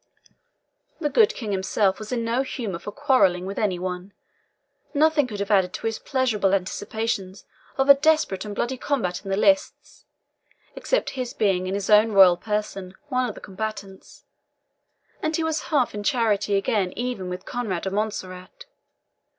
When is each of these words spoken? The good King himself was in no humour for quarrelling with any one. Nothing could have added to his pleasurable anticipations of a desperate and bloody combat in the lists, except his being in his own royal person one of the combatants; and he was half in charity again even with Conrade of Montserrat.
The 0.99 1.11
good 1.11 1.35
King 1.35 1.51
himself 1.51 1.99
was 1.99 2.11
in 2.11 2.25
no 2.25 2.41
humour 2.41 2.79
for 2.79 2.91
quarrelling 2.91 3.45
with 3.45 3.59
any 3.59 3.77
one. 3.77 4.13
Nothing 4.95 5.27
could 5.27 5.39
have 5.39 5.51
added 5.51 5.73
to 5.73 5.85
his 5.85 5.99
pleasurable 5.99 6.55
anticipations 6.55 7.45
of 7.77 7.87
a 7.87 7.93
desperate 7.93 8.43
and 8.43 8.55
bloody 8.55 8.77
combat 8.77 9.23
in 9.23 9.29
the 9.29 9.37
lists, 9.37 10.05
except 10.75 11.11
his 11.11 11.35
being 11.35 11.67
in 11.67 11.75
his 11.75 11.87
own 11.91 12.13
royal 12.13 12.35
person 12.35 12.95
one 13.09 13.29
of 13.29 13.35
the 13.35 13.41
combatants; 13.41 14.25
and 15.21 15.35
he 15.35 15.43
was 15.43 15.65
half 15.69 15.93
in 15.93 16.01
charity 16.01 16.55
again 16.55 16.91
even 16.95 17.29
with 17.29 17.45
Conrade 17.45 17.85
of 17.85 17.93
Montserrat. 17.93 18.65